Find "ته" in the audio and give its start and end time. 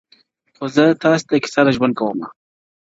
1.29-1.35